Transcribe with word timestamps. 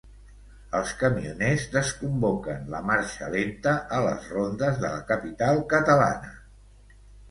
Els 0.79 0.93
camioners 1.01 1.65
desconvoquen 1.75 2.67
la 2.77 2.81
marxa 2.89 3.31
lenta 3.37 3.77
a 3.99 4.03
les 4.09 4.29
rondes 4.35 4.85
de 4.85 4.89
la 4.89 4.99
capital 5.15 5.67
catalana. 5.79 6.39